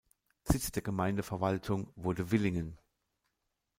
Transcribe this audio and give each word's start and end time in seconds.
Sitz 0.41 0.71
der 0.71 0.81
Gemeindeverwaltung 0.81 1.93
wurde 1.95 2.31
Willingen. 2.31 2.79